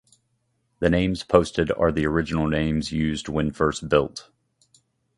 The 0.79 0.89
names 0.89 1.21
posted 1.23 1.71
are 1.73 1.91
the 1.91 2.07
original 2.07 2.47
names 2.47 2.91
used 2.91 3.29
when 3.29 3.51
first 3.51 3.87
built. 3.87 4.31